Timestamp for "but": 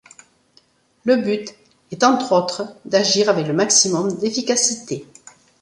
1.17-1.53